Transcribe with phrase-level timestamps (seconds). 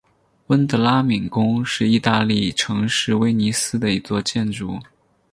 [0.47, 4.79] 温德拉敏宫是义大利城市威尼斯的一座建筑。